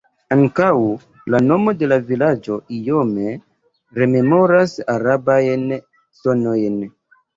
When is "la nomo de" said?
1.33-1.89